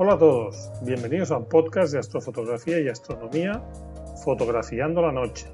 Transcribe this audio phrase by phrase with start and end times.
[0.00, 3.60] Hola a todos, bienvenidos al podcast de astrofotografía y astronomía
[4.22, 5.48] Fotografiando la Noche.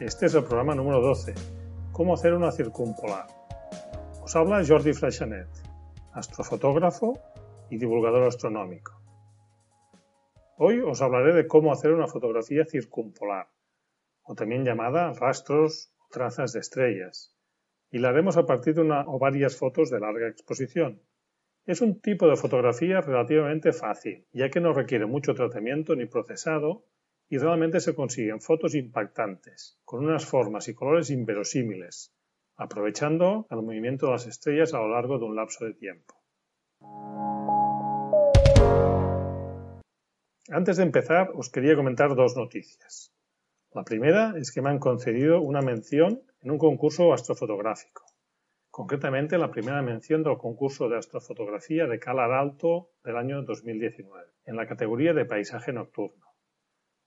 [0.00, 1.34] Este es el programa número 12,
[1.92, 3.26] Cómo hacer una circumpolar.
[4.22, 5.50] Os habla Jordi Freixanet,
[6.14, 7.12] astrofotógrafo
[7.68, 8.98] y divulgador astronómico.
[10.56, 13.48] Hoy os hablaré de cómo hacer una fotografía circumpolar,
[14.22, 17.36] o también llamada rastros o trazas de estrellas,
[17.90, 21.02] y la haremos a partir de una o varias fotos de larga exposición.
[21.64, 26.84] Es un tipo de fotografía relativamente fácil, ya que no requiere mucho tratamiento ni procesado
[27.28, 32.12] y realmente se consiguen fotos impactantes, con unas formas y colores inverosímiles,
[32.56, 36.16] aprovechando el movimiento de las estrellas a lo largo de un lapso de tiempo.
[40.48, 43.14] Antes de empezar, os quería comentar dos noticias.
[43.72, 48.02] La primera es que me han concedido una mención en un concurso astrofotográfico,
[48.72, 54.56] concretamente la primera mención del concurso de astrofotografía de Calar Alto del año 2019, en
[54.56, 56.24] la categoría de paisaje nocturno.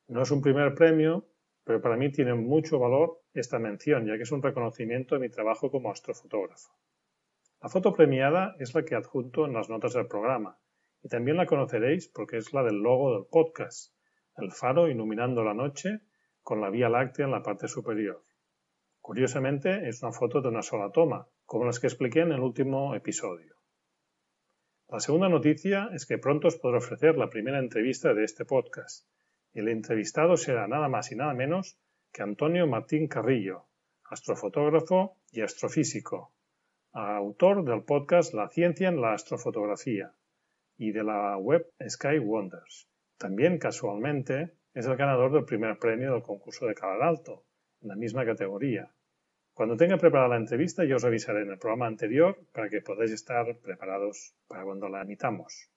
[0.08, 1.26] No es un primer premio,
[1.64, 5.30] pero para mí tiene mucho valor esta mención, ya que es un reconocimiento de mi
[5.30, 6.72] trabajo como astrofotógrafo.
[7.64, 10.60] La foto premiada es la que adjunto en las notas del programa,
[11.02, 13.92] y también la conoceréis porque es la del logo del podcast,
[14.38, 16.02] el faro iluminando la noche
[16.44, 18.22] con la Vía Láctea en la parte superior.
[19.02, 22.96] Curiosamente, es una foto de una sola toma, como las que expliqué en el último
[22.96, 23.56] episodio.
[24.88, 29.08] La segunda noticia es que pronto os podré ofrecer la primera entrevista de este podcast,
[29.56, 31.80] el entrevistado será nada más y nada menos
[32.12, 33.68] que Antonio Martín Carrillo,
[34.04, 36.34] astrofotógrafo y astrofísico,
[36.92, 40.14] autor del podcast La ciencia en la astrofotografía
[40.78, 42.90] y de la web Sky Wonders.
[43.18, 47.46] También, casualmente, es el ganador del primer premio del concurso de Calar Alto,
[47.82, 48.94] en la misma categoría.
[49.56, 53.12] Cuando tenga preparada la entrevista, yo os avisaré en el programa anterior para que podáis
[53.14, 55.72] estar preparados para cuando la emitamos.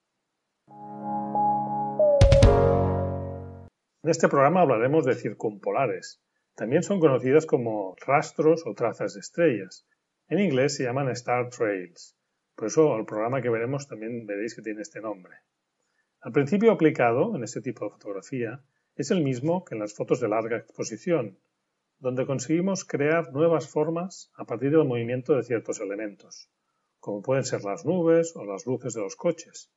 [4.02, 6.20] En este programa hablaremos de circumpolares.
[6.56, 9.86] También son conocidas como rastros o trazas de estrellas.
[10.26, 12.16] En inglés se llaman Star Trails.
[12.56, 15.36] Por eso el programa que veremos también veréis que tiene este nombre.
[16.24, 18.60] El principio aplicado en este tipo de fotografía
[18.96, 21.38] es el mismo que en las fotos de larga exposición,
[21.98, 26.48] donde conseguimos crear nuevas formas a partir del movimiento de ciertos elementos,
[27.00, 29.70] como pueden ser las nubes o las luces de los coches.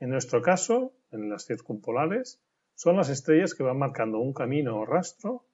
[0.00, 2.40] En nuestro caso, en las circumpolares,
[2.74, 5.44] son las estrellas que van marcando un camino o rastro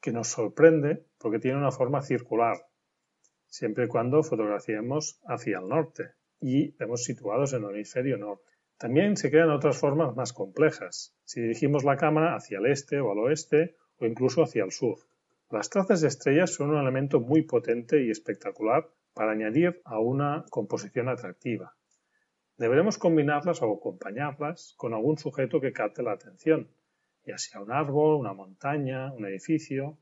[0.00, 2.56] que nos sorprende porque tiene una forma circular,
[3.46, 8.52] siempre y cuando fotografiemos hacia el norte y estemos situados en el hemisferio norte.
[8.78, 13.10] También se crean otras formas más complejas, si dirigimos la cámara hacia el este o
[13.10, 14.98] al oeste o incluso hacia el sur.
[15.50, 20.44] Las trazas de estrellas son un elemento muy potente y espectacular para añadir a una
[20.50, 21.74] composición atractiva.
[22.58, 26.68] Deberemos combinarlas o acompañarlas con algún sujeto que capte la atención,
[27.24, 29.96] ya sea un árbol, una montaña, un edificio.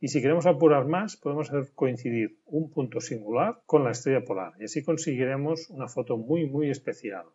[0.00, 4.54] Y si queremos apurar más, podemos hacer coincidir un punto singular con la estrella polar
[4.58, 7.26] y así conseguiremos una foto muy muy especial.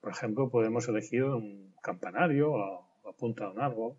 [0.00, 3.96] Por ejemplo, podemos elegir un campanario o la punta de un árbol.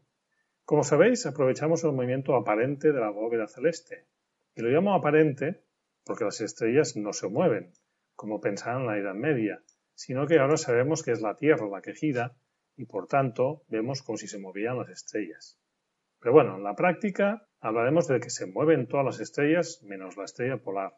[0.73, 4.07] Como sabéis, aprovechamos el movimiento aparente de la bóveda celeste.
[4.56, 5.61] Y lo llamo aparente
[6.03, 7.73] porque las estrellas no se mueven,
[8.16, 9.62] como pensaban en la Edad Media,
[9.94, 12.35] sino que ahora sabemos que es la Tierra la que gira
[12.75, 15.59] y por tanto vemos como si se movían las estrellas.
[16.19, 20.23] Pero bueno, en la práctica hablaremos de que se mueven todas las estrellas menos la
[20.23, 20.97] estrella polar.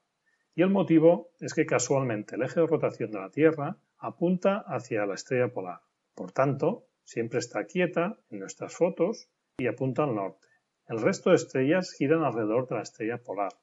[0.56, 5.06] Y el motivo es que casualmente el eje de rotación de la Tierra apunta hacia
[5.06, 5.81] la estrella polar.
[6.14, 9.28] Por tanto, siempre está quieta en nuestras fotos
[9.58, 10.48] y apunta al norte.
[10.88, 13.54] El resto de estrellas giran alrededor de la estrella polar.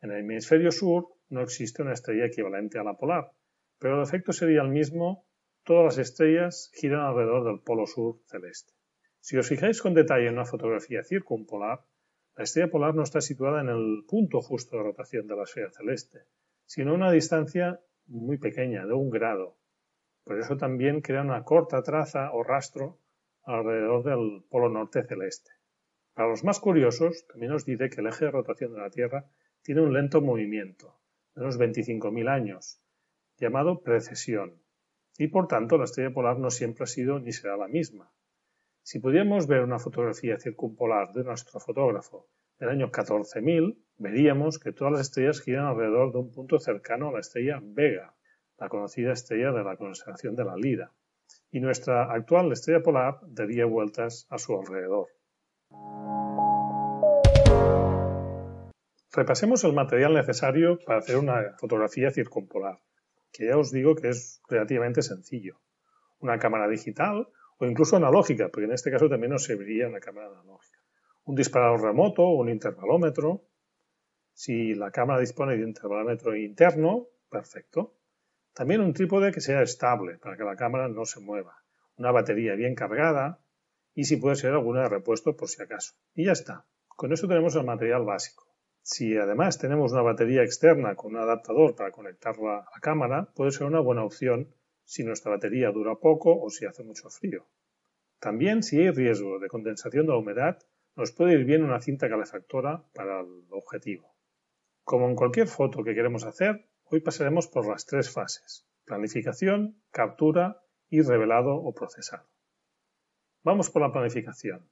[0.00, 3.30] En el hemisferio sur no existe una estrella equivalente a la polar,
[3.78, 5.26] pero el efecto sería el mismo,
[5.62, 8.72] todas las estrellas giran alrededor del polo sur celeste.
[9.20, 11.84] Si os fijáis con detalle en una fotografía circumpolar,
[12.34, 15.70] la estrella polar no está situada en el punto justo de rotación de la esfera
[15.70, 16.24] celeste,
[16.66, 19.58] sino a una distancia muy pequeña, de un grado.
[20.24, 22.98] Por eso también crea una corta traza o rastro
[23.44, 25.51] alrededor del polo norte celeste.
[26.14, 29.30] Para los más curiosos, también os diré que el eje de rotación de la Tierra
[29.62, 31.00] tiene un lento movimiento,
[31.34, 32.82] de unos 25.000 años,
[33.38, 34.62] llamado precesión,
[35.16, 38.12] y por tanto la estrella polar no siempre ha sido ni será la misma.
[38.82, 42.28] Si pudiéramos ver una fotografía circumpolar de nuestro fotógrafo
[42.58, 47.12] del año 14.000, veríamos que todas las estrellas giran alrededor de un punto cercano a
[47.12, 48.14] la estrella Vega,
[48.58, 50.92] la conocida estrella de la constelación de la Lira,
[51.50, 55.08] y nuestra actual estrella polar daría vueltas a su alrededor.
[59.14, 62.78] Repasemos el material necesario para hacer una fotografía circumpolar,
[63.30, 65.60] que ya os digo que es relativamente sencillo.
[66.20, 67.28] una cámara digital
[67.58, 70.78] o incluso analógica, porque en este caso también nos serviría una cámara analógica.
[71.24, 73.44] Un disparador remoto o un intervalómetro.
[74.32, 77.96] Si la cámara dispone de intervalómetro interno, perfecto.
[78.54, 81.56] También un trípode que sea estable para que la cámara no se mueva.
[81.96, 83.41] Una batería bien cargada
[83.94, 85.94] y si puede ser alguna de repuesto por si acaso.
[86.14, 86.66] Y ya está.
[86.88, 88.46] Con eso tenemos el material básico.
[88.80, 93.52] Si además tenemos una batería externa con un adaptador para conectarla a la cámara, puede
[93.52, 94.54] ser una buena opción
[94.84, 97.46] si nuestra batería dura poco o si hace mucho frío.
[98.18, 100.58] También si hay riesgo de condensación de la humedad,
[100.96, 104.14] nos puede ir bien una cinta calefactora para el objetivo.
[104.84, 110.62] Como en cualquier foto que queremos hacer, hoy pasaremos por las tres fases, planificación, captura
[110.88, 112.28] y revelado o procesado.
[113.44, 114.68] Vamos por la planificación.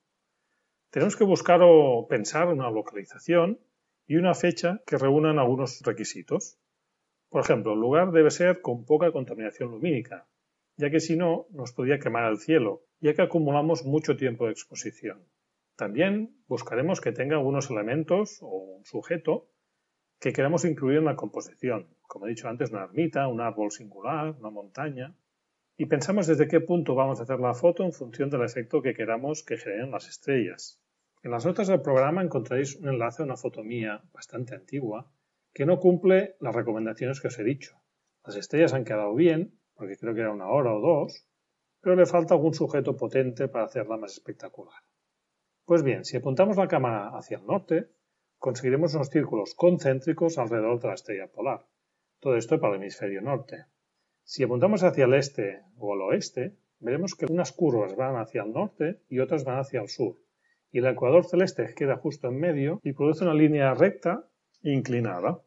[0.90, 3.58] Tenemos que buscar o pensar una localización
[4.06, 6.56] y una fecha que reúnan algunos requisitos.
[7.30, 10.28] Por ejemplo, el lugar debe ser con poca contaminación lumínica,
[10.76, 14.52] ya que si no nos podría quemar el cielo, ya que acumulamos mucho tiempo de
[14.52, 15.26] exposición.
[15.74, 19.48] También buscaremos que tenga algunos elementos o un sujeto
[20.20, 24.36] que queramos incluir en la composición, como he dicho antes, una ermita, un árbol singular,
[24.38, 25.14] una montaña,
[25.80, 28.92] y pensamos desde qué punto vamos a hacer la foto en función del efecto que
[28.92, 30.78] queramos que generen las estrellas.
[31.22, 35.10] En las notas del programa encontraréis un enlace a una foto mía bastante antigua
[35.54, 37.80] que no cumple las recomendaciones que os he dicho.
[38.26, 41.26] Las estrellas han quedado bien, porque creo que era una hora o dos,
[41.80, 44.82] pero le falta algún sujeto potente para hacerla más espectacular.
[45.64, 47.88] Pues bien, si apuntamos la cámara hacia el norte,
[48.36, 51.64] conseguiremos unos círculos concéntricos alrededor de la estrella polar.
[52.18, 53.64] Todo esto para el hemisferio norte.
[54.24, 58.52] Si apuntamos hacia el este o el oeste, veremos que unas curvas van hacia el
[58.52, 60.16] norte y otras van hacia el sur,
[60.72, 64.28] y el ecuador celeste queda justo en medio y produce una línea recta
[64.62, 65.42] e inclinada.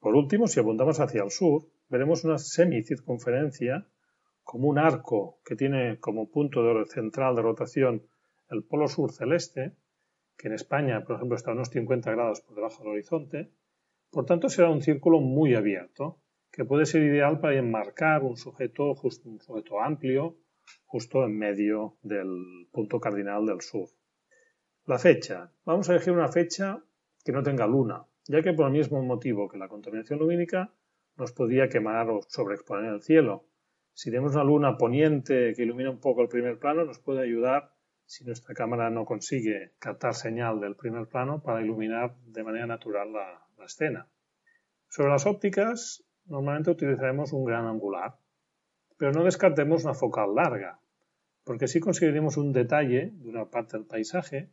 [0.00, 3.86] Por último, si apuntamos hacia el sur, veremos una semicircunferencia
[4.42, 8.06] como un arco que tiene como punto central de rotación
[8.48, 9.76] el polo sur celeste,
[10.36, 13.50] que en España, por ejemplo, está a unos 50 grados por debajo del horizonte.
[14.10, 16.21] Por tanto, será un círculo muy abierto,
[16.52, 18.94] que puede ser ideal para enmarcar un sujeto,
[19.24, 20.36] un sujeto amplio,
[20.84, 23.88] justo en medio del punto cardinal del sur.
[24.84, 25.50] La fecha.
[25.64, 26.82] Vamos a elegir una fecha
[27.24, 30.70] que no tenga luna, ya que por el mismo motivo que la contaminación lumínica
[31.16, 33.46] nos podría quemar o sobreexponer el cielo.
[33.94, 37.72] Si tenemos una luna poniente que ilumina un poco el primer plano, nos puede ayudar
[38.04, 43.12] si nuestra cámara no consigue captar señal del primer plano para iluminar de manera natural
[43.12, 44.08] la, la escena.
[44.88, 48.16] Sobre las ópticas, normalmente utilizaremos un gran angular,
[48.96, 50.80] pero no descartemos una focal larga,
[51.44, 54.50] porque así conseguiremos un detalle de una parte del paisaje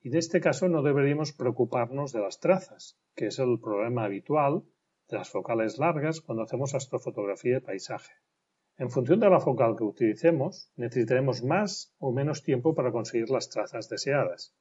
[0.00, 4.64] y en este caso no deberíamos preocuparnos de las trazas, que es el problema habitual
[5.08, 8.12] de las focales largas cuando hacemos astrofotografía de paisaje.
[8.78, 13.48] En función de la focal que utilicemos, necesitaremos más o menos tiempo para conseguir las
[13.48, 14.56] trazas deseadas.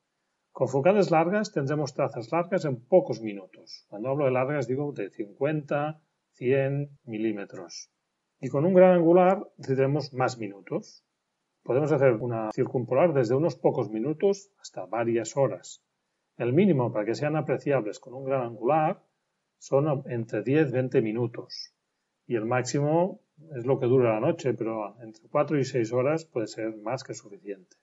[0.52, 3.86] Con focales largas tendremos trazas largas en pocos minutos.
[3.88, 6.02] Cuando hablo de largas digo de 50,
[6.42, 7.92] 100 milímetros.
[8.40, 11.06] Y con un gran angular necesitaremos más minutos.
[11.62, 15.84] Podemos hacer una circumpolar desde unos pocos minutos hasta varias horas.
[16.38, 19.04] El mínimo para que sean apreciables con un gran angular
[19.60, 21.76] son entre 10-20 minutos.
[22.26, 23.22] Y el máximo
[23.56, 27.04] es lo que dura la noche, pero entre 4 y 6 horas puede ser más
[27.04, 27.78] que suficiente.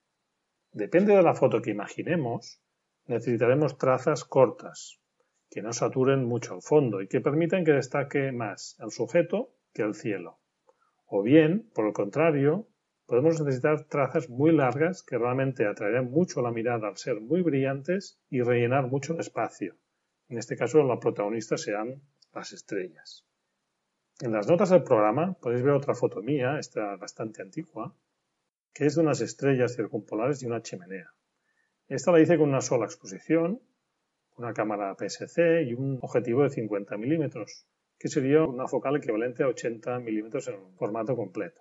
[0.72, 2.60] Depende de la foto que imaginemos,
[3.06, 4.97] necesitaremos trazas cortas,
[5.50, 9.82] que no saturen mucho el fondo y que permitan que destaque más el sujeto que
[9.82, 10.38] el cielo.
[11.06, 12.68] O bien, por el contrario,
[13.06, 18.20] podemos necesitar trazas muy largas que realmente atraerán mucho la mirada al ser muy brillantes
[18.28, 19.76] y rellenar mucho el espacio.
[20.28, 22.02] En este caso, la protagonista serán
[22.34, 23.24] las estrellas.
[24.20, 27.94] En las notas del programa podéis ver otra foto mía, esta bastante antigua,
[28.74, 31.14] que es de unas estrellas circumpolares y una chimenea.
[31.86, 33.62] Esta la hice con una sola exposición,
[34.38, 37.66] una cámara PSC y un objetivo de 50 milímetros,
[37.98, 41.60] que sería una focal equivalente a 80 milímetros en formato completo.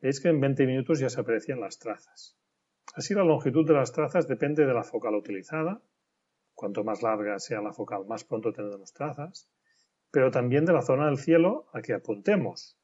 [0.00, 2.38] Veis que en 20 minutos ya se aprecian las trazas.
[2.94, 5.82] Así la longitud de las trazas depende de la focal utilizada.
[6.54, 9.50] Cuanto más larga sea la focal, más pronto tendremos trazas.
[10.12, 12.78] Pero también de la zona del cielo a que apuntemos.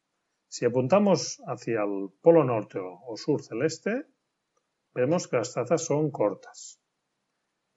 [0.49, 4.05] Si apuntamos hacia el polo norte o sur celeste,
[4.93, 6.82] vemos que las trazas son cortas,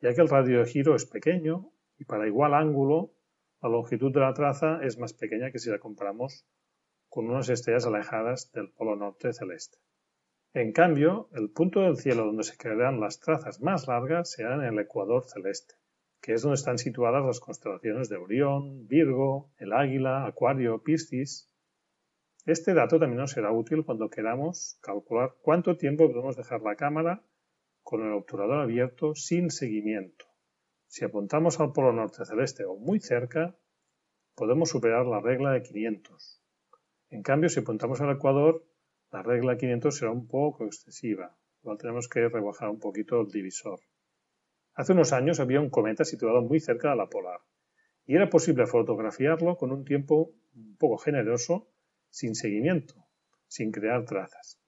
[0.02, 3.12] ya que el radio de giro es pequeño y para igual ángulo
[3.62, 6.46] la longitud de la traza es más pequeña que si la comparamos
[7.10, 9.78] con unas estrellas alejadas del polo norte celeste.
[10.54, 14.62] En cambio, el punto del cielo donde se crearán las trazas más largas será en
[14.62, 15.76] el ecuador celeste,
[16.22, 21.50] que es donde están situadas las constelaciones de Orión, Virgo, el Águila, Acuario, Piscis.
[22.46, 27.24] Este dato también nos será útil cuando queramos calcular cuánto tiempo podemos dejar la cámara
[27.86, 30.26] con el obturador abierto sin seguimiento.
[30.88, 33.56] Si apuntamos al polo norte celeste o muy cerca,
[34.34, 36.42] podemos superar la regla de 500.
[37.12, 38.66] En cambio, si apuntamos al ecuador,
[39.12, 41.38] la regla de 500 será un poco excesiva.
[41.62, 43.80] Igual tenemos que rebajar un poquito el divisor.
[44.74, 47.42] Hace unos años había un cometa situado muy cerca de la polar
[48.08, 51.70] y era posible fotografiarlo con un tiempo un poco generoso
[52.10, 52.96] sin seguimiento,
[53.48, 54.60] sin crear trazas.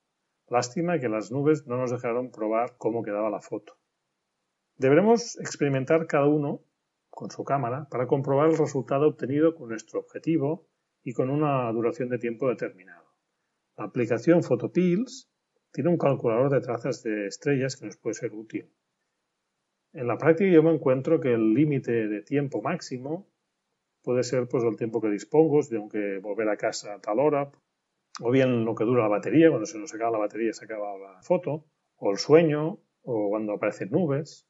[0.50, 3.78] Lástima que las nubes no nos dejaron probar cómo quedaba la foto.
[4.78, 6.62] Deberemos experimentar cada uno
[7.10, 10.68] con su cámara para comprobar el resultado obtenido con nuestro objetivo
[11.04, 13.06] y con una duración de tiempo determinado.
[13.76, 15.30] La aplicación Photopills
[15.72, 18.72] tiene un calculador de trazas de estrellas que nos puede ser útil.
[19.94, 23.28] En la práctica yo me encuentro que el límite de tiempo máximo
[24.02, 27.20] puede ser pues el tiempo que dispongo, si tengo que volver a casa a tal
[27.20, 27.52] hora,
[28.20, 30.98] o bien lo que dura la batería, cuando se nos acaba la batería se acaba
[30.98, 31.66] la foto,
[31.98, 34.48] o el sueño, o cuando aparecen nubes.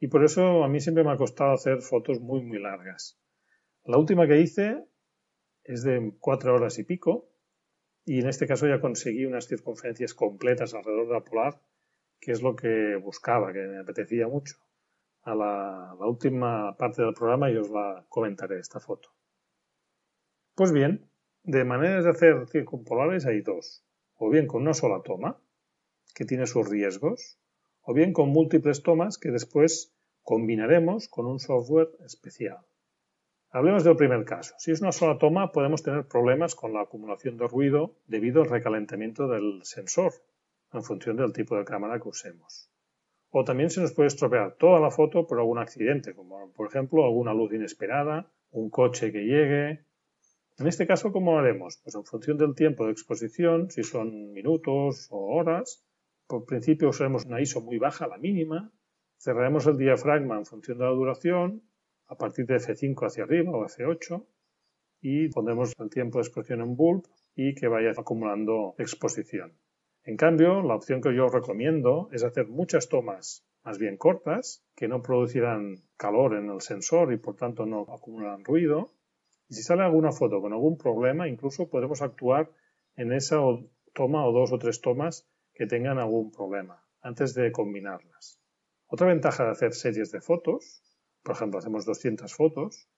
[0.00, 3.20] Y por eso a mí siempre me ha costado hacer fotos muy, muy largas.
[3.84, 4.84] La última que hice
[5.64, 7.30] es de cuatro horas y pico,
[8.04, 11.60] y en este caso ya conseguí unas circunferencias completas alrededor de la polar,
[12.20, 14.56] que es lo que buscaba, que me apetecía mucho
[15.22, 19.10] a la, última parte del programa y os la comentaré esta foto.
[20.54, 21.10] Pues bien,
[21.48, 23.82] de maneras de hacer circumpolares hay dos.
[24.16, 25.40] O bien con una sola toma,
[26.14, 27.38] que tiene sus riesgos,
[27.80, 32.58] o bien con múltiples tomas que después combinaremos con un software especial.
[33.50, 34.54] Hablemos del primer caso.
[34.58, 38.50] Si es una sola toma, podemos tener problemas con la acumulación de ruido debido al
[38.50, 40.12] recalentamiento del sensor,
[40.74, 42.70] en función del tipo de cámara que usemos.
[43.30, 47.06] O también se nos puede estropear toda la foto por algún accidente, como por ejemplo
[47.06, 49.87] alguna luz inesperada, un coche que llegue.
[50.58, 51.78] En este caso, ¿cómo haremos?
[51.84, 55.84] Pues en función del tiempo de exposición, si son minutos o horas,
[56.26, 58.72] por principio usaremos una ISO muy baja, la mínima,
[59.18, 61.62] cerraremos el diafragma en función de la duración,
[62.08, 64.26] a partir de F5 hacia arriba o F8,
[65.00, 69.52] y pondremos el tiempo de exposición en bulb y que vaya acumulando exposición.
[70.02, 74.88] En cambio, la opción que yo recomiendo es hacer muchas tomas más bien cortas, que
[74.88, 78.90] no producirán calor en el sensor y por tanto no acumulan ruido.
[79.48, 82.50] Y si sale alguna foto con algún problema, incluso podemos actuar
[82.96, 83.36] en esa
[83.94, 88.40] toma o dos o tres tomas que tengan algún problema antes de combinarlas.
[88.86, 90.82] Otra ventaja de hacer series de fotos,
[91.22, 92.88] por ejemplo, hacemos 200 fotos,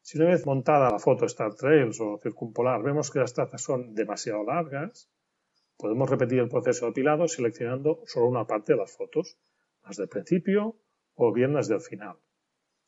[0.00, 3.94] si una vez montada la foto Star Trails o Circumpolar vemos que las trazas son
[3.94, 5.10] demasiado largas,
[5.78, 9.38] Podemos repetir el proceso de apilado seleccionando solo una parte de las fotos,
[9.84, 10.74] las del principio
[11.14, 12.16] o bien las del final.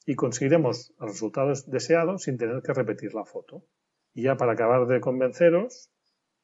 [0.06, 3.64] Y conseguiremos el resultado deseado sin tener que repetir la foto.
[4.14, 5.90] Y ya para acabar de convenceros,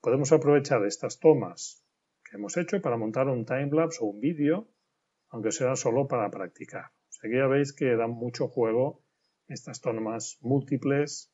[0.00, 1.82] podemos aprovechar estas tomas
[2.24, 4.68] que hemos hecho para montar un timelapse o un vídeo,
[5.30, 6.92] aunque sea solo para practicar.
[7.16, 9.02] O que ya veis que dan mucho juego
[9.48, 11.32] estas tomas múltiples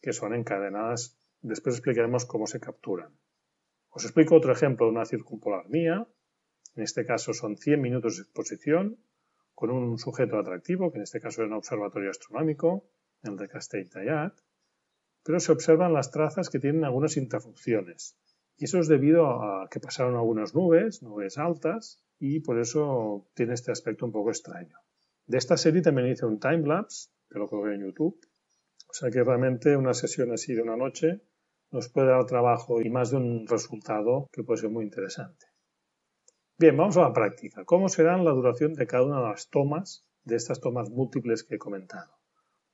[0.00, 1.18] que son encadenadas.
[1.40, 3.12] Después explicaremos cómo se capturan.
[3.90, 6.06] Os explico otro ejemplo de una circumpolar mía.
[6.76, 8.98] En este caso son 100 minutos de exposición
[9.58, 12.92] con un sujeto atractivo, que en este caso es un observatorio astronómico,
[13.24, 14.32] el de Castell-Tallat,
[15.24, 18.16] pero se observan las trazas que tienen algunas interrupciones.
[18.56, 23.54] Y eso es debido a que pasaron algunas nubes, nubes altas, y por eso tiene
[23.54, 24.78] este aspecto un poco extraño.
[25.26, 28.16] De esta serie también hice un timelapse, que lo colgué en YouTube.
[28.88, 31.20] O sea que realmente una sesión así de una noche
[31.72, 35.47] nos puede dar trabajo y más de un resultado que puede ser muy interesante.
[36.60, 37.64] Bien, vamos a la práctica.
[37.64, 41.54] ¿Cómo será la duración de cada una de las tomas, de estas tomas múltiples que
[41.54, 42.18] he comentado?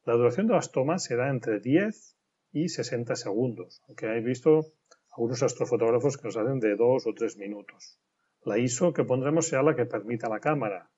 [0.07, 2.17] La duración de las tomas será entre 10
[2.53, 4.73] y 60 segundos, aunque he visto
[5.15, 8.01] algunos astrofotógrafos que nos hacen de 2 o 3 minutos.
[8.47, 10.91] La ISO que pondremos será la que permita la cámara,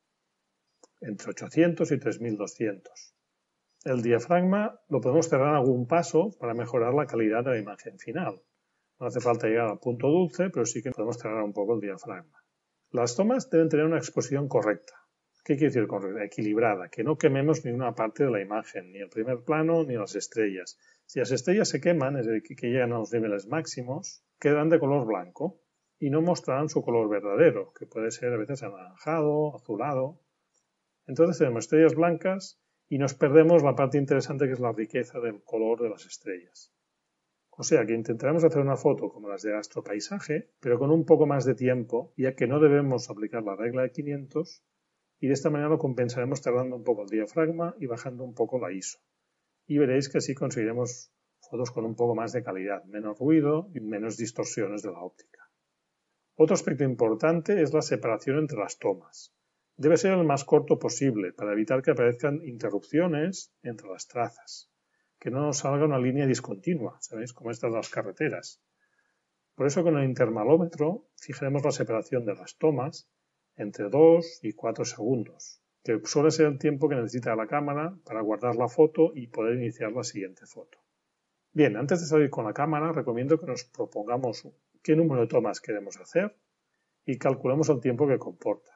[1.01, 3.17] entre 800 y 3200.
[3.85, 8.41] El diafragma lo podemos cerrar algún paso para mejorar la calidad de la imagen final.
[9.01, 11.81] No hace falta llegar al punto dulce, pero sí que podemos cerrar un poco el
[11.81, 12.46] diafragma.
[12.97, 14.95] Las tomas deben tener una exposición correcta.
[15.45, 16.25] ¿Qué quiere decir correcta?
[16.25, 19.97] Equilibrada, que no quememos ni una parte de la imagen, ni el primer plano ni
[19.97, 20.79] las estrellas.
[21.05, 24.79] Si las estrellas se queman, es decir, que llegan a los niveles máximos, quedan de
[24.79, 25.61] color blanco
[25.99, 30.23] y no mostrarán su color verdadero, que puede ser a veces anaranjado, azulado.
[31.07, 35.43] Entonces tenemos estrellas blancas y nos perdemos la parte interesante que es la riqueza del
[35.45, 36.73] color de las estrellas.
[37.59, 41.27] O sea que intentaremos hacer una foto como las de astropaisaje, pero con un poco
[41.27, 44.63] más de tiempo, ya que no debemos aplicar la regla de 500
[45.21, 48.59] y de esta manera lo compensaremos tardando un poco el diafragma y bajando un poco
[48.59, 48.99] la ISO.
[49.67, 51.11] Y veréis que así conseguiremos
[51.41, 55.51] fotos con un poco más de calidad, menos ruido y menos distorsiones de la óptica.
[56.35, 59.35] Otro aspecto importante es la separación entre las tomas.
[59.79, 64.71] Debe ser el más corto posible para evitar que aparezcan interrupciones entre las trazas,
[65.19, 67.33] que no nos salga una línea discontinua, ¿sabéis?
[67.33, 68.61] Como estas de las carreteras.
[69.55, 73.09] Por eso con el intermalómetro fijaremos la separación de las tomas
[73.57, 78.21] entre 2 y 4 segundos, que suele ser el tiempo que necesita la cámara para
[78.21, 80.79] guardar la foto y poder iniciar la siguiente foto.
[81.53, 84.47] Bien, antes de salir con la cámara, recomiendo que nos propongamos
[84.83, 86.37] qué número de tomas queremos hacer
[87.07, 88.76] y calculemos el tiempo que comporta.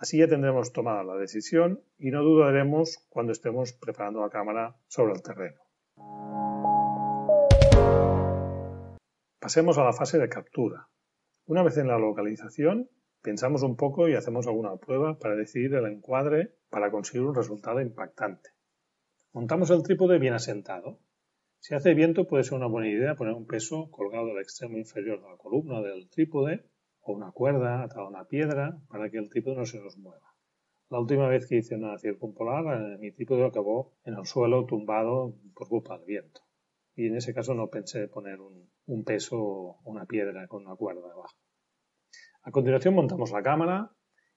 [0.00, 5.12] Así ya tendremos tomada la decisión y no dudaremos cuando estemos preparando la cámara sobre
[5.12, 5.60] el terreno.
[9.38, 10.88] Pasemos a la fase de captura.
[11.46, 12.88] Una vez en la localización,
[13.22, 17.82] Pensamos un poco y hacemos alguna prueba para decidir el encuadre para conseguir un resultado
[17.82, 18.50] impactante.
[19.34, 20.98] Montamos el trípode bien asentado.
[21.58, 25.20] Si hace viento puede ser una buena idea poner un peso colgado del extremo inferior
[25.20, 26.64] de la columna del trípode
[27.02, 30.34] o una cuerda atada a una piedra para que el trípode no se nos mueva.
[30.90, 35.34] La última vez que hice una circumpolar, eh, mi trípode acabó en el suelo tumbado
[35.54, 36.40] por culpa del viento.
[36.96, 40.74] Y en ese caso no pensé poner un, un peso o una piedra con una
[40.74, 41.36] cuerda debajo.
[42.42, 43.92] A continuación montamos la cámara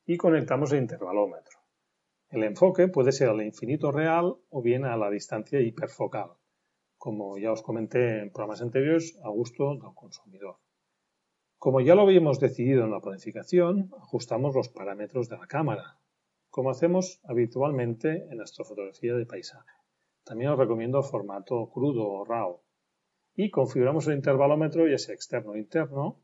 [0.05, 1.59] y conectamos el intervalómetro.
[2.29, 6.31] El enfoque puede ser al infinito real o bien a la distancia hiperfocal,
[6.97, 10.57] como ya os comenté en programas anteriores, a gusto del consumidor.
[11.63, 15.97] Como ya lo habíamos decidido en la planificación, ajustamos los parámetros de la cámara,
[16.49, 19.71] como hacemos habitualmente en astrofotografía de paisaje.
[20.25, 22.59] También os recomiendo formato crudo o RAW.
[23.33, 26.19] Y configuramos el intervalómetro, ya sea externo o interno,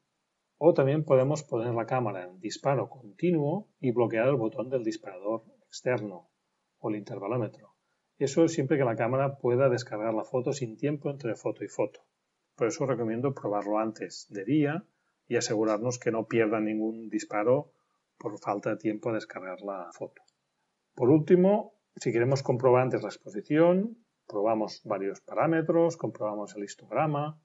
[0.57, 5.45] o también podemos poner la cámara en disparo continuo y bloquear el botón del disparador
[5.67, 6.31] externo
[6.79, 7.75] o el intervalómetro.
[8.17, 11.69] Eso es siempre que la cámara pueda descargar la foto sin tiempo entre foto y
[11.69, 12.01] foto.
[12.57, 14.85] Por eso recomiendo probarlo antes de día
[15.29, 17.71] y asegurarnos que no pierda ningún disparo
[18.17, 20.21] por falta de tiempo a descargar la foto.
[20.95, 27.39] Por último, si queremos comprobar antes la exposición, probamos varios parámetros, comprobamos el histograma,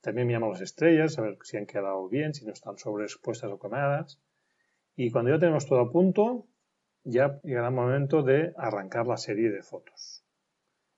[0.00, 3.58] también miramos las estrellas, a ver si han quedado bien, si no están sobreexpuestas o
[3.58, 4.18] quemadas.
[4.96, 6.46] Y cuando ya tenemos todo a punto,
[7.04, 10.24] ya llegará el momento de arrancar la serie de fotos.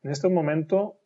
[0.02, 1.00] En este momento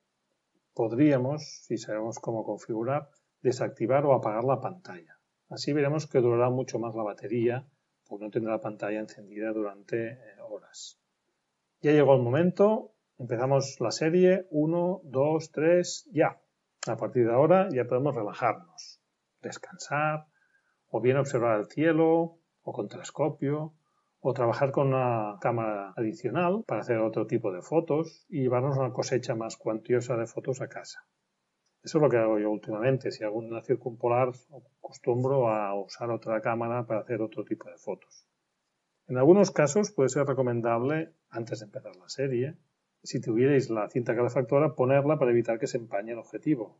[0.74, 3.09] podríamos, si sabemos cómo configurar,
[3.42, 5.18] desactivar o apagar la pantalla.
[5.49, 7.66] Así veremos que durará mucho más la batería,
[8.09, 10.18] porque no tendrá la pantalla encendida durante eh,
[10.49, 11.01] horas.
[11.81, 16.40] Ya llegó el momento, empezamos la serie, 1, 2, 3, ya.
[16.88, 19.01] A partir de ahora ya podemos relajarnos,
[19.42, 20.27] descansar,
[20.88, 23.75] o bien observar el cielo, o con telescopio,
[24.20, 28.92] o trabajar con una cámara adicional para hacer otro tipo de fotos y llevarnos una
[28.92, 31.07] cosecha más cuantiosa de fotos a casa.
[31.87, 33.12] Eso es lo que hago yo últimamente.
[33.12, 34.33] Si hago una circumpolar,
[34.81, 38.27] acostumbro a usar otra cámara para hacer otro tipo de fotos.
[39.07, 42.57] En algunos casos puede ser recomendable, antes de empezar la serie,
[43.05, 46.77] si tuvierais la cinta calefactora, ponerla para evitar que se empañe el objetivo.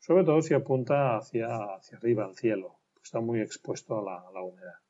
[0.00, 4.80] Sobre todo si apunta hacia, hacia arriba, al cielo, está muy expuesto a la humedad.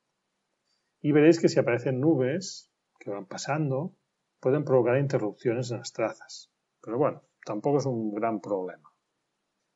[1.03, 3.93] Y veréis que si aparecen nubes que van pasando,
[4.41, 6.51] pueden provocar interrupciones en las trazas.
[6.81, 8.88] Pero bueno, tampoco es un gran problema.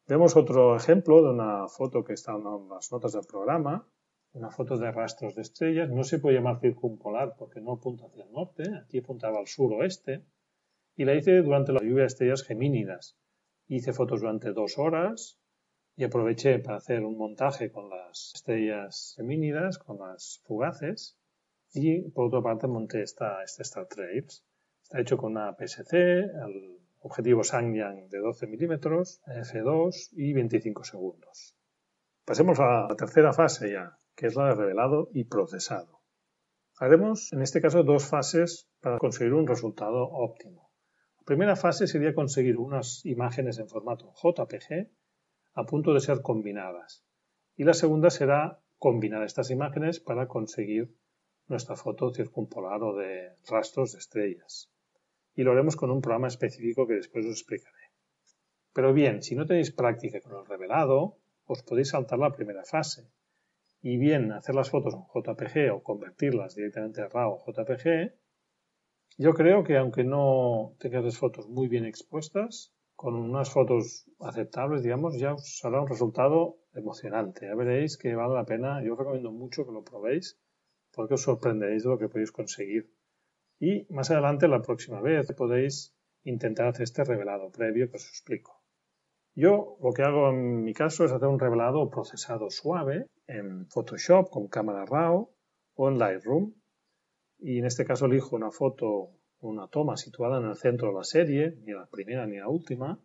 [0.09, 3.87] Vemos otro ejemplo de una foto que está en las notas del programa,
[4.33, 5.91] una foto de rastros de estrellas.
[5.91, 10.25] No se puede llamar circumpolar porque no apunta hacia el norte, aquí apuntaba al suroeste
[10.97, 13.17] y la hice durante la lluvia de estrellas gemínidas.
[13.69, 15.38] Hice fotos durante dos horas
[15.97, 21.17] y aproveché para hacer un montaje con las estrellas gemínidas, con las fugaces,
[21.75, 24.45] y por otra parte monté esta, este Star Trails.
[24.83, 25.93] Está hecho con una PSC,
[27.03, 31.57] objetivo Sangyang de 12 milímetros, F2 y 25 segundos.
[32.25, 36.03] Pasemos a la tercera fase ya, que es la de revelado y procesado.
[36.79, 40.71] Haremos en este caso dos fases para conseguir un resultado óptimo.
[41.19, 44.88] La primera fase sería conseguir unas imágenes en formato JPG
[45.55, 47.05] a punto de ser combinadas.
[47.57, 50.95] Y la segunda será combinar estas imágenes para conseguir
[51.49, 54.73] nuestra foto circumpolar o de rastros de estrellas.
[55.35, 57.90] Y lo haremos con un programa específico que después os explicaré.
[58.73, 63.11] Pero bien, si no tenéis práctica con el revelado, os podéis saltar la primera fase.
[63.81, 68.14] Y bien hacer las fotos en JPG o convertirlas directamente a RAW o JPG,
[69.18, 74.83] yo creo que aunque no tengas las fotos muy bien expuestas, con unas fotos aceptables,
[74.83, 77.47] digamos, ya os hará un resultado emocionante.
[77.47, 78.83] Ya veréis que vale la pena.
[78.83, 80.38] Yo os recomiendo mucho que lo probéis
[80.95, 82.90] porque os sorprenderéis de lo que podéis conseguir.
[83.62, 85.94] Y más adelante, la próxima vez, podéis
[86.25, 88.61] intentar hacer este revelado previo que os explico.
[89.37, 94.31] Yo lo que hago en mi caso es hacer un revelado procesado suave en Photoshop
[94.31, 95.31] con cámara RAW
[95.77, 96.55] o en Lightroom.
[97.38, 101.05] Y en este caso elijo una foto, una toma situada en el centro de la
[101.05, 102.98] serie, ni la primera ni la última.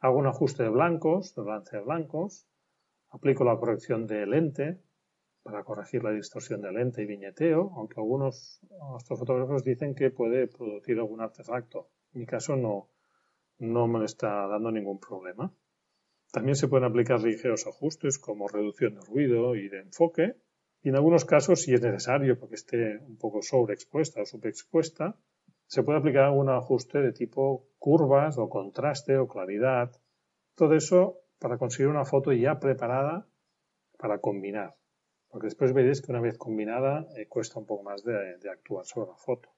[0.00, 2.46] Hago un ajuste de blancos, de balance de blancos.
[3.08, 4.82] Aplico la corrección de lente
[5.50, 8.60] para corregir la distorsión de lente y viñeteo, aunque algunos
[9.04, 11.90] fotógrafos dicen que puede producir algún artefacto.
[12.14, 12.88] En mi caso no,
[13.58, 15.52] no me está dando ningún problema.
[16.32, 20.36] También se pueden aplicar ligeros ajustes como reducción de ruido y de enfoque.
[20.82, 25.16] Y en algunos casos, si es necesario, porque esté un poco sobreexpuesta o subexpuesta,
[25.66, 29.90] se puede aplicar algún ajuste de tipo curvas o contraste o claridad.
[30.54, 33.26] Todo eso para conseguir una foto ya preparada
[33.98, 34.79] para combinar.
[35.30, 39.10] Porque después veréis que una vez combinada eh, cuesta un poco más de, actuar sobre
[39.10, 39.48] la foto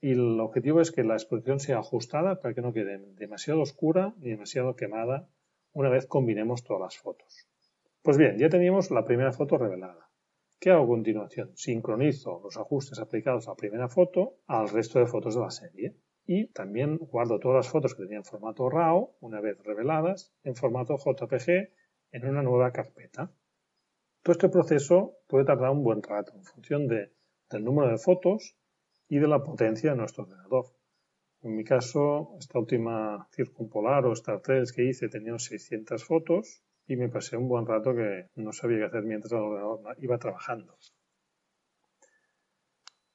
[0.00, 4.14] y el objetivo es que la exposición sea ajustada para que no quede demasiado oscura
[4.18, 5.28] ni demasiado quemada
[5.72, 7.48] una vez combinemos todas las fotos.
[8.02, 10.08] Pues bien, ya teníamos la primera foto revelada.
[10.60, 11.56] ¿Qué hago a continuación?
[11.56, 15.96] Sincronizo los ajustes aplicados a la primera foto al resto de fotos de la serie
[16.26, 20.54] y también guardo todas las fotos que tenía en formato RAW, una vez reveladas, en
[20.54, 21.70] formato JPG
[22.12, 23.32] en una nueva carpeta.
[24.28, 28.58] Todo este proceso puede tardar un buen rato en función del número de fotos
[29.08, 30.66] y de la potencia de nuestro ordenador.
[31.40, 37.08] En mi caso, esta última circumpolar o Star que hice tenía 600 fotos y me
[37.08, 40.76] pasé un buen rato que no sabía qué hacer mientras el ordenador iba trabajando.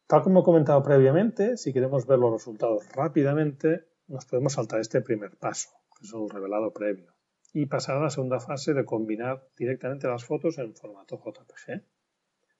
[0.07, 5.01] Tal como he comentado previamente, si queremos ver los resultados rápidamente, nos podemos saltar este
[5.01, 7.12] primer paso, que es el revelado previo,
[7.53, 11.83] y pasar a la segunda fase de combinar directamente las fotos en formato JPG.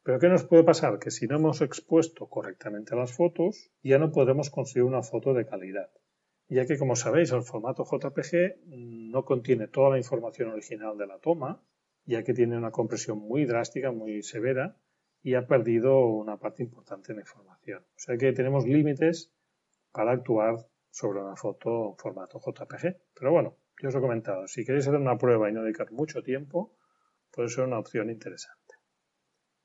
[0.04, 1.00] Pero ¿qué nos puede pasar?
[1.00, 5.48] Que si no hemos expuesto correctamente las fotos, ya no podremos conseguir una foto de
[5.48, 5.90] calidad.
[6.48, 11.18] Ya que, como sabéis, el formato JPG no contiene toda la información original de la
[11.18, 11.64] toma,
[12.06, 14.78] ya que tiene una compresión muy drástica, muy severa,
[15.24, 17.82] y ha perdido una parte importante de la información.
[17.96, 19.34] O sea que tenemos límites
[19.92, 20.58] para actuar
[20.92, 22.98] sobre una foto en formato JPG.
[23.16, 23.56] Pero bueno,
[23.88, 26.76] os he comentado, si queréis hacer una prueba y no dedicar mucho tiempo,
[27.32, 28.76] puede ser una opción interesante.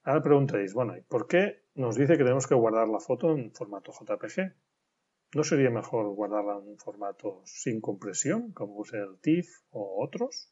[0.02, 3.52] Ahora preguntaréis, bueno, ¿y por qué nos dice que tenemos que guardar la foto en
[3.52, 4.54] formato JPG?
[5.34, 10.50] ¿No sería mejor guardarla en formato sin compresión, como es el TIFF o otros?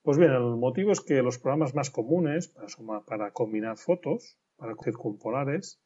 [0.00, 4.74] Pues bien, el motivo es que los programas más comunes para, para combinar fotos, para
[4.82, 5.80] circumpolares,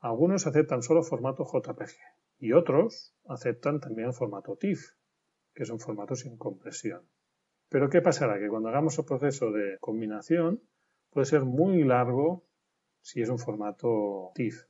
[0.00, 1.96] algunos aceptan solo formato JPG
[2.38, 4.95] y otros aceptan también formato TIFF,
[5.56, 7.08] que es un formato sin compresión.
[7.70, 8.38] Pero ¿qué pasará?
[8.38, 10.62] Que cuando hagamos el proceso de combinación,
[11.10, 12.44] puede ser muy largo
[13.00, 14.66] si es un formato TIFF.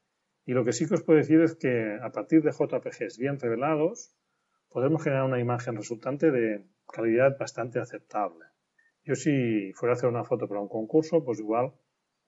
[0.46, 3.40] Y lo que sí que os puedo decir es que a partir de JPGs bien
[3.40, 4.14] revelados,
[4.68, 8.46] podemos generar una imagen resultante de calidad bastante aceptable.
[9.02, 11.72] Yo si fuera a hacer una foto para un concurso, pues igual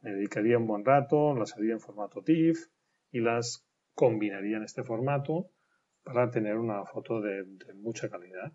[0.01, 2.67] me dedicaría un buen rato, las haría en formato TIFF
[3.13, 5.53] y las combinaría en este formato
[6.09, 7.45] para tener una foto de,
[7.75, 8.51] mucha calidad.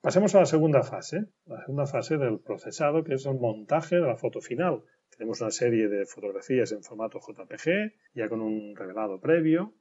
[0.00, 4.06] Pasemos a la segunda fase, la segunda fase del procesado, que es el montaje de
[4.06, 4.82] la foto final.
[5.10, 9.74] Tenemos una serie de fotografías en formato JPG, ya con un revelado previo,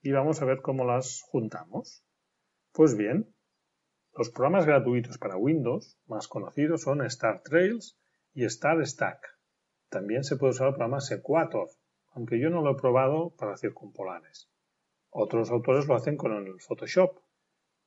[0.00, 2.04] y vamos a ver cómo las juntamos.
[2.70, 3.34] Pues bien,
[4.16, 7.98] los programas gratuitos para Windows más conocidos son Star Trails
[8.32, 9.26] y Star Stack.
[9.88, 11.68] También se puede usar el programa Sequator,
[12.12, 14.52] aunque yo no lo he probado para circumpolares.
[15.12, 17.20] Otros autores lo hacen con el Photoshop,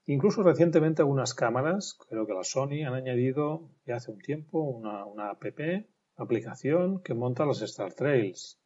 [0.07, 5.03] Incluso recientemente algunas cámaras, creo que la Sony, han añadido ya hace un tiempo una,
[5.03, 5.43] una app,
[6.15, 8.59] aplicación que monta los Star Trails.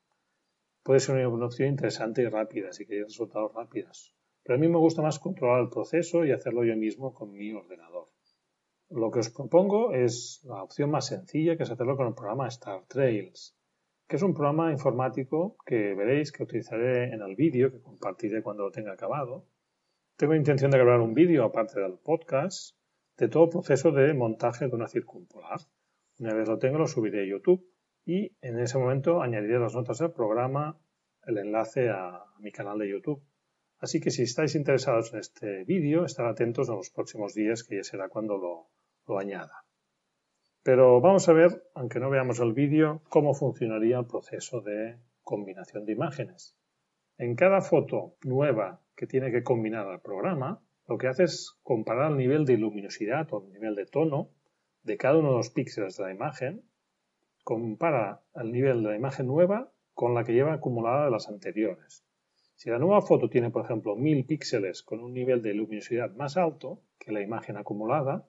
[0.84, 4.14] Puede ser una opción interesante y rápida si queréis resultados rápidos.
[4.44, 7.54] Pero a mí me gusta más controlar el proceso y hacerlo yo mismo con mi
[7.54, 8.10] ordenador.
[8.90, 12.50] Lo que os propongo es la opción más sencilla, que es hacerlo con el programa
[12.50, 13.56] Star Trails,
[14.10, 18.64] que es un programa informático que veréis que utilizaré en el vídeo que compartiré cuando
[18.64, 19.46] lo tenga acabado
[20.20, 22.76] tengo intención de grabar un vídeo, aparte del podcast,
[23.18, 25.62] de todo el proceso de montaje de una circumpolar.
[26.20, 27.66] Una vez lo tengo, lo subiré a YouTube
[28.04, 30.78] y en ese momento añadiré las notas del programa,
[31.26, 33.24] el enlace a mi canal de YouTube.
[33.78, 37.78] Así que si estáis interesados en este vídeo, estar atentos en los próximos días, que
[37.78, 38.70] ya será cuando
[39.08, 39.69] lo añada.
[40.72, 45.84] Pero vamos a ver, aunque no veamos el vídeo, cómo funcionaría el proceso de combinación
[45.84, 46.56] de imágenes.
[47.18, 52.12] En cada foto nueva que tiene que combinar al programa, lo que hace es comparar
[52.12, 54.30] el nivel de luminosidad o el nivel de tono
[54.84, 56.62] de cada uno de los píxeles de la imagen,
[57.44, 62.06] compara el nivel de la imagen nueva con la que lleva acumulada de las anteriores.
[62.54, 66.38] Si la nueva foto tiene, por ejemplo, 1000 píxeles con un nivel de luminosidad más
[66.38, 68.28] alto que la imagen acumulada,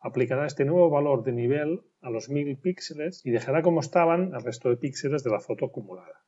[0.00, 4.42] aplicará este nuevo valor de nivel a los 1000 píxeles y dejará como estaban el
[4.42, 6.24] resto de píxeles de la foto acumulada.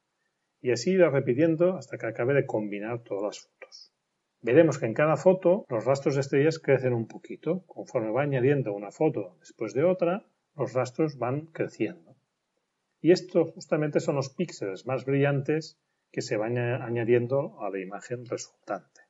[0.60, 3.92] Y así irá repitiendo hasta que acabe de combinar todas las fotos.
[4.42, 7.64] Veremos que en cada foto los rastros de estrellas crecen un poquito.
[7.66, 10.24] Conforme va añadiendo una foto después de otra,
[10.56, 12.16] los rastros van creciendo.
[13.00, 15.78] Y estos justamente son los píxeles más brillantes
[16.10, 19.01] que se van añadiendo a la imagen resultante.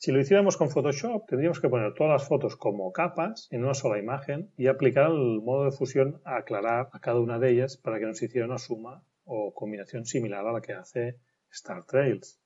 [0.00, 3.74] Si lo hiciéramos con Photoshop, tendríamos que poner todas las fotos como capas en una
[3.74, 7.76] sola imagen y aplicar el modo de fusión a aclarar a cada una de ellas
[7.76, 11.18] para que nos hiciera una suma o combinación similar a la que hace
[11.50, 12.40] Star Trails.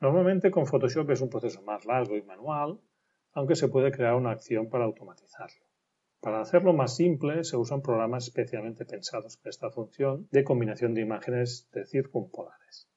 [0.00, 2.80] Normalmente con Photoshop es un proceso más largo y manual,
[3.34, 5.66] aunque se puede crear una acción para automatizarlo.
[6.20, 11.02] Para hacerlo más simple se usan programas especialmente pensados para esta función de combinación de
[11.02, 12.88] imágenes de circumpolares.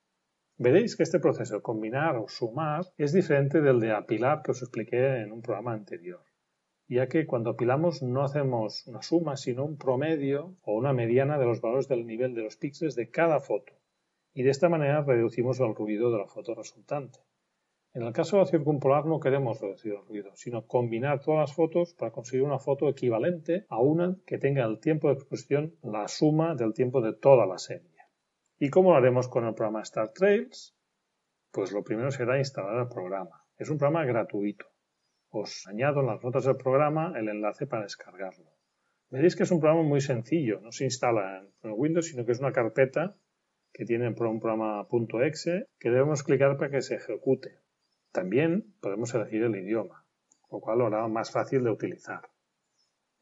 [0.66, 4.62] Veréis que este proceso de combinar o sumar es diferente del de apilar que os
[4.62, 6.22] expliqué en un programa anterior,
[6.88, 11.48] ya que cuando apilamos no hacemos una suma, sino un promedio o una mediana de
[11.48, 13.74] los valores del nivel de los píxeles de cada foto,
[14.36, 17.18] y de esta manera reducimos el ruido de la foto resultante.
[17.96, 21.56] En el caso de la circumpolar no queremos reducir el ruido, sino combinar todas las
[21.56, 26.08] fotos para conseguir una foto equivalente a una que tenga el tiempo de exposición la
[26.08, 27.91] suma del tiempo de toda la serie.
[28.64, 30.78] ¿Y cómo lo haremos con el programa Star Trails?
[31.50, 33.44] Pues lo primero será instalar el programa.
[33.58, 34.68] Es un programa gratuito.
[35.32, 38.52] Os añado en las notas del programa el enlace para descargarlo.
[39.10, 40.60] Veréis que es un programa muy sencillo.
[40.62, 43.16] No se instala en Windows, sino que es una carpeta
[43.74, 44.88] que tiene un programa
[45.26, 47.58] .exe que debemos clicar para que se ejecute.
[48.12, 50.06] También podemos elegir el idioma,
[50.52, 52.30] lo cual lo hará más fácil de utilizar.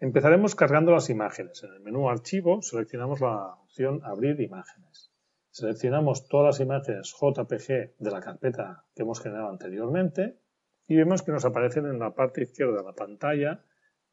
[0.02, 1.64] Empezaremos cargando las imágenes.
[1.64, 5.09] En el menú Archivo seleccionamos la opción Abrir imágenes.
[5.52, 10.40] Seleccionamos todas las imágenes JPG de la carpeta que hemos generado anteriormente
[10.88, 13.66] y vemos que nos aparecen en la parte izquierda de la pantalla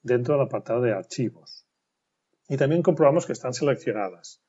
[0.03, 1.67] dentro del apartado de archivos.
[2.49, 4.43] Y también comprobamos que están seleccionadas.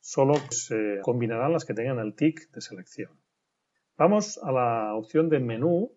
[0.00, 3.20] Solo se combinarán las que tengan el tick de selección.
[3.98, 5.92] Vamos a la opción de menú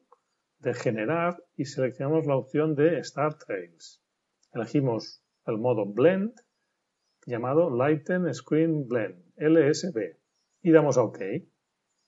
[0.60, 4.04] de generar y seleccionamos la opción de Start Trails.
[4.52, 6.34] Elegimos el modo Blend
[7.26, 10.23] llamado Lighten Screen Blend, LSB
[10.64, 11.20] y damos a OK.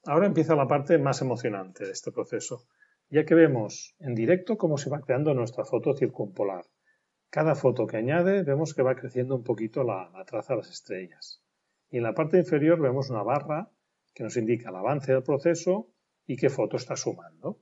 [0.05, 2.65] Ahora empieza la parte más emocionante de este proceso,
[3.09, 6.65] ya que vemos en directo cómo se va creando nuestra foto circumpolar.
[7.29, 11.43] Cada foto que añade vemos que va creciendo un poquito la, traza de las estrellas.
[11.89, 13.69] Y en la parte inferior vemos una barra
[14.13, 15.89] que nos indica el avance del proceso
[16.25, 17.59] y qué foto está sumando.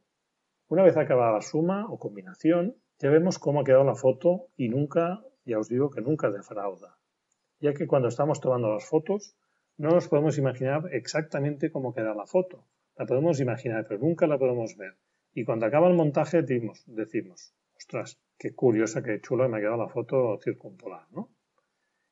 [0.67, 4.69] Una vez acabada la suma o combinación, ya vemos cómo ha quedado la foto y
[4.69, 6.99] nunca, ya os digo que nunca defrauda,
[7.59, 9.35] ya que cuando estamos tomando las fotos
[9.77, 12.67] no nos podemos imaginar exactamente cómo queda la foto.
[12.95, 14.95] La podemos imaginar, pero nunca la podemos ver.
[15.33, 19.77] Y cuando acaba el montaje decimos, decimos ostras, qué curiosa, qué chula me ha quedado
[19.77, 21.29] la foto circumpolar, ¿no?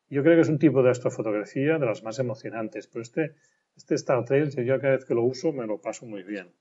[0.09, 3.35] Yo creo que es un tipo de astrofotografía de las más emocionantes, pero este,
[3.75, 6.53] este Star Trails, yo cada vez que lo uso me lo paso muy bien.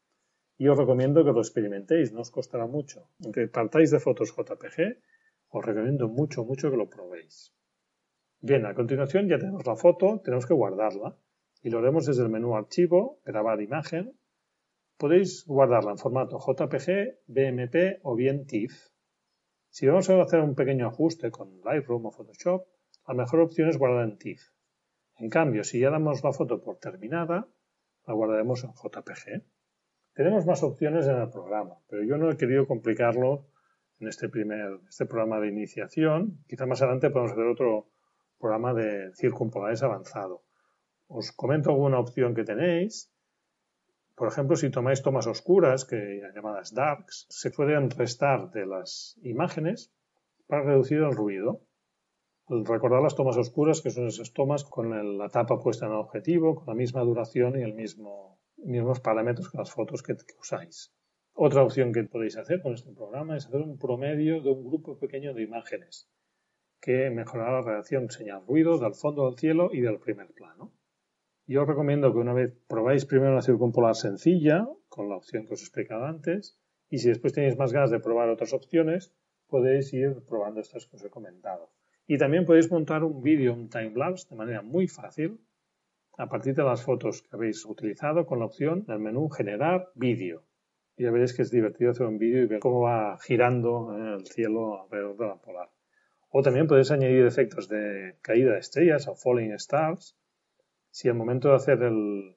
[0.56, 3.08] Y os recomiendo que lo experimentéis, no os costará mucho.
[3.24, 4.98] Aunque partáis de fotos JPG,
[5.48, 7.52] os recomiendo mucho, mucho que lo probéis.
[8.42, 11.14] Bien, a continuación ya tenemos la foto, tenemos que guardarla
[11.62, 14.18] y lo haremos desde el menú Archivo, Grabar imagen.
[14.96, 18.88] Podéis guardarla en formato JPG, BMP o bien TIFF.
[19.68, 22.66] Si vamos a hacer un pequeño ajuste con Lightroom o Photoshop,
[23.08, 24.42] la mejor opción es guardar en TIFF.
[25.18, 27.46] En cambio, si ya damos la foto por terminada,
[28.06, 29.44] la guardaremos en JPG.
[30.14, 33.48] Tenemos más opciones en el programa, pero yo no he querido complicarlo
[33.98, 36.42] en este primer este programa de iniciación.
[36.48, 37.90] Quizá más adelante podemos hacer otro
[38.40, 40.42] programa de circumpolares avanzado.
[41.06, 43.12] Os comento alguna opción que tenéis.
[44.18, 46.00] Por ejemplo, si tomáis tomas oscuras, que
[46.34, 49.92] llamadas darks, se pueden restar de las imágenes
[50.48, 51.60] para reducir el ruido.
[52.48, 54.84] Recordad las tomas oscuras, que son esas tomas con
[55.18, 59.50] la tapa puesta en el objetivo, con la misma duración y el mismo, mismos parámetros
[59.50, 60.92] que las fotos que usáis.
[61.34, 64.98] Otra opción que podéis hacer con este programa es hacer un promedio de un grupo
[64.98, 66.10] pequeño de imágenes
[66.80, 70.72] que mejorará la relación señal-ruido del fondo del cielo y del primer plano.
[71.46, 75.54] Yo os recomiendo que una vez probáis primero una circumpolar sencilla, con la opción que
[75.54, 79.12] os he explicado antes, y si después tenéis más ganas de probar otras opciones,
[79.46, 81.70] podéis ir probando estas que os he comentado.
[82.06, 85.40] Y también podéis montar un vídeo, un timelapse, de manera muy fácil,
[86.18, 90.42] a partir de las fotos que habéis utilizado con la opción del menú Generar vídeo.
[90.96, 94.26] Y ya veréis que es divertido hacer un vídeo y ver cómo va girando el
[94.26, 95.68] cielo alrededor de la polar.
[96.32, 100.16] O también puedes añadir efectos de caída de estrellas o falling stars.
[100.90, 102.36] Si al momento de hacer el,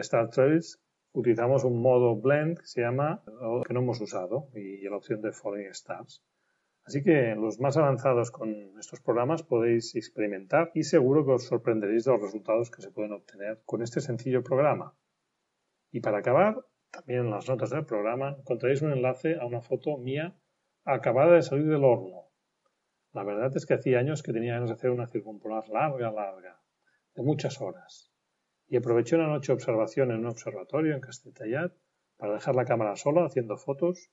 [0.00, 0.78] Star Trails
[1.12, 3.22] utilizamos un modo blend que se llama,
[3.66, 6.22] que no hemos usado, y la opción de falling stars.
[6.84, 12.04] Así que los más avanzados con estos programas podéis experimentar y seguro que os sorprenderéis
[12.04, 14.94] de los resultados que se pueden obtener con este sencillo programa.
[15.90, 19.96] Y para acabar, también en las notas del programa encontraréis un enlace a una foto
[19.96, 20.36] mía
[20.84, 22.27] acabada de salir del horno.
[23.18, 26.60] La verdad es que hacía años que tenía ganas de hacer una circumpolar larga, larga,
[27.16, 28.12] de muchas horas.
[28.68, 31.72] Y aproveché una noche de observación en un observatorio en Castelltallat
[32.16, 34.12] para dejar la cámara sola haciendo fotos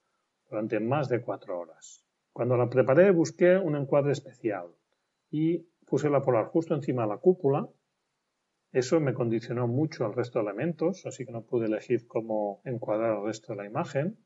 [0.49, 2.03] durante más de cuatro horas.
[2.33, 4.69] Cuando la preparé busqué un encuadre especial
[5.29, 7.69] y puse la polar justo encima de la cúpula.
[8.71, 13.19] Eso me condicionó mucho al resto de elementos, así que no pude elegir cómo encuadrar
[13.19, 14.17] el resto de la imagen,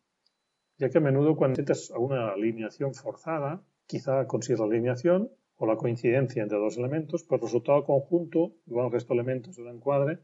[0.78, 5.76] ya que a menudo cuando intentas alguna alineación forzada, quizá consigues la alineación o la
[5.76, 10.20] coincidencia entre dos elementos, pero el resultado conjunto, igual el resto de elementos del encuadre,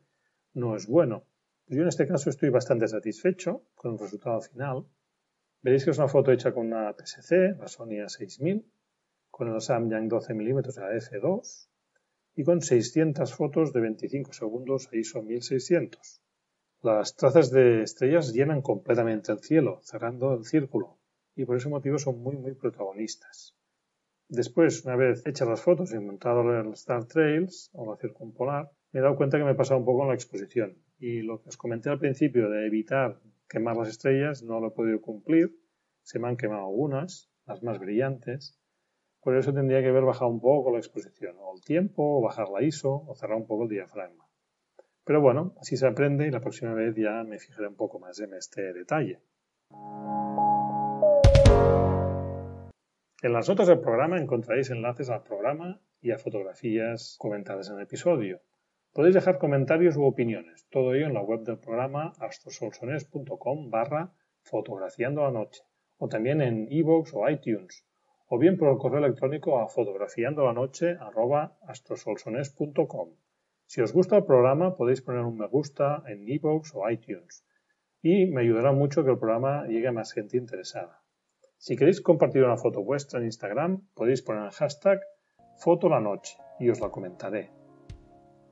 [0.54, 1.23] no es bueno.
[1.67, 4.86] Yo en este caso estoy bastante satisfecho con el resultado final
[5.65, 8.63] Veréis que es una foto hecha con una PSC, la Sony A6000,
[9.32, 11.67] con el Samyang 12 mm a f2
[12.36, 16.21] y con 600 fotos de 25 segundos a ISO 1600.
[16.84, 20.99] Las trazas de estrellas llenan completamente el cielo, cerrando el círculo,
[21.36, 23.56] y por ese motivo son muy, muy protagonistas.
[24.28, 29.00] Después, una vez hechas las fotos y montado el Star Trails o la circumpolar, me
[29.00, 30.78] he dado cuenta que me he pasado un poco en la exposición.
[30.98, 34.71] Y lo que os comenté al principio de evitar quemar las estrellas no lo he
[34.71, 35.56] podido cumplir.
[36.02, 38.60] Se me han quemado algunas, las más brillantes.
[39.21, 42.50] Por eso tendría que haber bajado un poco la exposición, o el tiempo, o bajar
[42.50, 44.26] la ISO, o cerrar un poco el diafragma.
[45.04, 48.19] Pero bueno, así se aprende y la próxima vez ya me fijaré un poco más
[48.19, 49.19] en este detalle.
[53.25, 57.81] En las notas del programa encontraréis enlaces al programa y a fotografías comentadas en el
[57.81, 58.41] episodio.
[58.93, 65.23] Podéis dejar comentarios u opiniones, todo ello en la web del programa astrosolsones.com barra fotografiando
[65.23, 65.63] la noche,
[65.97, 67.83] o también en iVoox o iTunes,
[68.27, 73.09] o bien por el correo electrónico a fotografiandolanoche arroba astrosolsones.com.
[73.65, 77.43] Si os gusta el programa podéis poner un me gusta en iVoox o iTunes
[78.03, 81.01] y me ayudará mucho que el programa llegue a más gente interesada.
[81.58, 85.00] Si queréis compartir una foto vuestra en Instagram podéis poner el hashtag
[85.58, 87.52] fotolanoche y os la comentaré.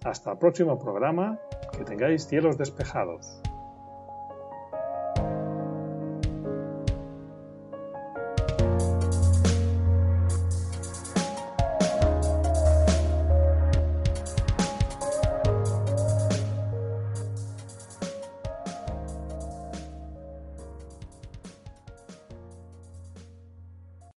[0.04, 1.40] Hasta el próximo programa,
[1.78, 3.42] que tengáis cielos despejados.